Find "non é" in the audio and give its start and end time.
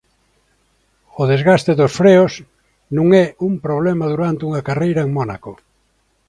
2.97-3.25